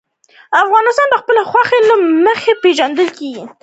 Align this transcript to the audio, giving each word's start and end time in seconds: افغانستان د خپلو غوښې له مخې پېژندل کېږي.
افغانستان 0.63 1.07
د 1.09 1.15
خپلو 1.21 1.41
غوښې 1.49 1.79
له 1.89 1.95
مخې 2.25 2.53
پېژندل 2.63 3.07
کېږي. 3.19 3.43